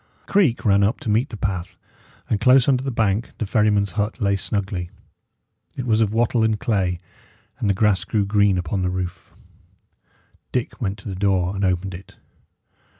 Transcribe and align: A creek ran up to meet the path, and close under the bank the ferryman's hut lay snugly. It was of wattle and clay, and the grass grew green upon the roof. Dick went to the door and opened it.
A 0.27 0.31
creek 0.31 0.65
ran 0.65 0.81
up 0.81 0.99
to 1.01 1.09
meet 1.11 1.29
the 1.29 1.37
path, 1.37 1.75
and 2.27 2.39
close 2.41 2.67
under 2.67 2.83
the 2.83 2.89
bank 2.89 3.33
the 3.37 3.45
ferryman's 3.45 3.91
hut 3.91 4.19
lay 4.19 4.35
snugly. 4.35 4.89
It 5.77 5.85
was 5.85 6.01
of 6.01 6.11
wattle 6.11 6.43
and 6.43 6.59
clay, 6.59 6.99
and 7.59 7.69
the 7.69 7.75
grass 7.75 8.03
grew 8.03 8.25
green 8.25 8.57
upon 8.57 8.81
the 8.81 8.89
roof. 8.89 9.31
Dick 10.51 10.81
went 10.81 10.97
to 10.97 11.07
the 11.09 11.13
door 11.13 11.55
and 11.55 11.63
opened 11.63 11.93
it. 11.93 12.15